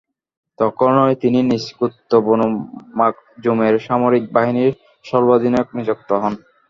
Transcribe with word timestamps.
তখনই 0.59 1.13
তিনি 1.21 1.39
নিজ 1.49 1.65
গোত্র 1.77 2.13
বনু 2.25 2.47
মাখযুমের 2.99 3.75
সামরিক 3.87 4.23
বাহিনীর 4.35 4.71
সর্বাধিনায়ক 5.05 5.69
নিযুক্ত 5.77 6.09
হন। 6.21 6.33